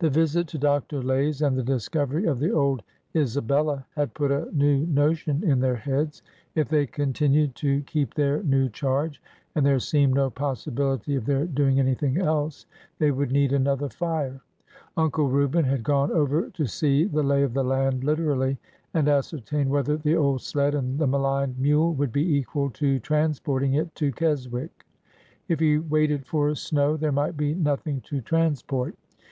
[0.00, 1.00] The visit to Dr.
[1.02, 2.82] Lay's and the discovery of the old''
[3.14, 6.22] Isa bella" had put a new notion in their heads.
[6.54, 9.22] If they con tinued to keep their new charge—
[9.54, 12.66] and there seemed no possibility of their doing anything else—
[12.98, 14.42] they would need another fire.
[14.98, 18.58] Uncle Reuben had gone over to see the lay of the land literally
[18.92, 23.72] and ascertain whether the old sled and the maligned mule would be equal to transporting
[23.72, 24.84] it to Keswick.
[25.48, 28.94] If he waited for snow there might be nothing to transport.